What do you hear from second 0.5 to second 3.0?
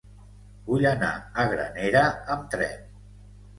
Vull anar a Granera amb tren.